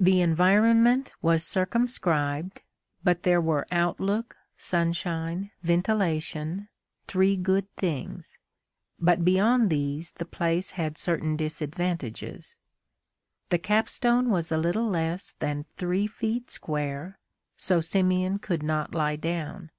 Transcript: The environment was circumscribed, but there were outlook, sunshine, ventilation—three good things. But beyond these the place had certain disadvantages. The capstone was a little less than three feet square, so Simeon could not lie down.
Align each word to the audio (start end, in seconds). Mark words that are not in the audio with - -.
The 0.00 0.20
environment 0.20 1.12
was 1.22 1.46
circumscribed, 1.46 2.62
but 3.04 3.22
there 3.22 3.40
were 3.40 3.64
outlook, 3.70 4.34
sunshine, 4.56 5.52
ventilation—three 5.62 7.36
good 7.36 7.70
things. 7.76 8.38
But 8.98 9.24
beyond 9.24 9.70
these 9.70 10.10
the 10.10 10.24
place 10.24 10.72
had 10.72 10.98
certain 10.98 11.36
disadvantages. 11.36 12.58
The 13.50 13.58
capstone 13.58 14.30
was 14.30 14.50
a 14.50 14.58
little 14.58 14.88
less 14.88 15.36
than 15.38 15.62
three 15.70 16.08
feet 16.08 16.50
square, 16.50 17.20
so 17.56 17.80
Simeon 17.80 18.40
could 18.40 18.64
not 18.64 18.96
lie 18.96 19.14
down. 19.14 19.70